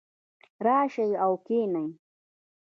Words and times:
راشئ 0.65 1.11
او 1.23 1.31
کښېنئ 1.45 1.89